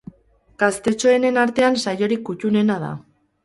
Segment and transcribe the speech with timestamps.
[0.63, 2.95] Gaztetxoenen artean saiorik kuttunena da.